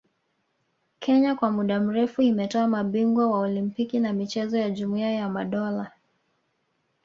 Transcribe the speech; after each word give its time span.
Kenya 0.99 1.35
kwa 1.35 1.51
muda 1.51 1.79
mrefu 1.79 2.21
imetoa 2.21 2.67
mabingwa 2.67 3.31
wa 3.31 3.39
Olimpiki 3.39 3.99
na 3.99 4.13
michezo 4.13 4.57
ya 4.57 4.69
Jumuia 4.69 5.11
ya 5.11 5.29
Madola 5.29 5.91